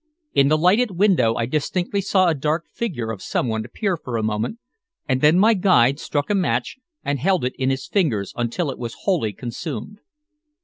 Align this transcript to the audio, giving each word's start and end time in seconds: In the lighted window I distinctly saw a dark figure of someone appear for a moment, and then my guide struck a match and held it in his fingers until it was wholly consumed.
In 0.33 0.47
the 0.47 0.57
lighted 0.57 0.97
window 0.97 1.35
I 1.35 1.45
distinctly 1.45 2.01
saw 2.01 2.27
a 2.27 2.33
dark 2.33 2.65
figure 2.73 3.11
of 3.11 3.21
someone 3.21 3.63
appear 3.63 3.95
for 3.95 4.17
a 4.17 4.23
moment, 4.23 4.57
and 5.07 5.21
then 5.21 5.37
my 5.37 5.53
guide 5.53 5.99
struck 5.99 6.31
a 6.31 6.33
match 6.33 6.77
and 7.05 7.19
held 7.19 7.45
it 7.45 7.53
in 7.59 7.69
his 7.69 7.85
fingers 7.85 8.33
until 8.35 8.71
it 8.71 8.79
was 8.79 8.95
wholly 9.05 9.31
consumed. 9.31 9.99